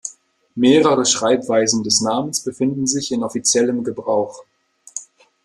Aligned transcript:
Mehrere 0.55 1.05
Schreibweisen 1.05 1.83
des 1.83 2.01
Namens 2.01 2.39
befinden 2.43 2.87
sich 2.87 3.11
in 3.11 3.21
offiziellem 3.23 3.83
Gebrauch. 3.83 4.43